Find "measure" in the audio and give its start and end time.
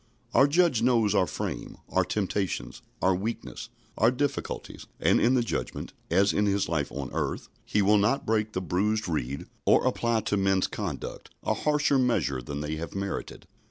11.99-12.41